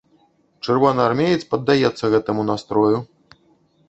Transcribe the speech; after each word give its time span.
Чырвонаармеец 0.67 1.41
паддаецца 1.51 2.05
гэтаму 2.13 2.47
настрою. 2.51 2.97